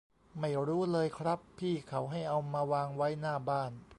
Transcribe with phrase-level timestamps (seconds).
[0.39, 3.71] ไม่รู้เลยครับ พี่เขาให้เอามาวางไว้หน้าบ้าน